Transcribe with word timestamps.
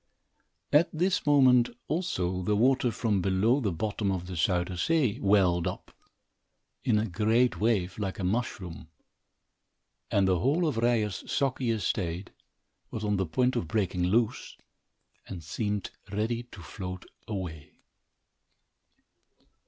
At 0.73 0.89
this 0.91 1.27
moment, 1.27 1.69
also, 1.87 2.41
the 2.41 2.55
water, 2.55 2.89
from 2.89 3.21
below 3.21 3.59
the 3.59 3.71
bottom 3.71 4.11
of 4.11 4.25
the 4.25 4.33
Zuyder 4.33 4.75
Zee, 4.75 5.19
welled 5.19 5.67
up, 5.67 5.91
in 6.83 6.97
a 6.97 7.05
great 7.05 7.59
wave, 7.59 7.99
like 7.99 8.17
a 8.17 8.23
mushroom, 8.23 8.87
and 10.09 10.27
the 10.27 10.39
whole 10.39 10.67
of 10.67 10.77
Ryer's 10.77 11.31
soggy 11.31 11.69
estate 11.69 12.31
was 12.89 13.03
on 13.05 13.17
the 13.17 13.27
point 13.27 13.55
of 13.55 13.67
breaking 13.67 14.05
loose 14.05 14.57
and 15.27 15.43
seemed 15.43 15.91
ready 16.09 16.41
to 16.51 16.63
float 16.63 17.05
away. 17.27 17.73